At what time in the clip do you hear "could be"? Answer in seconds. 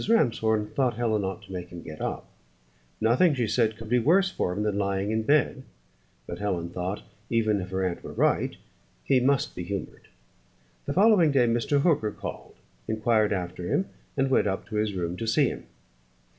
3.77-3.99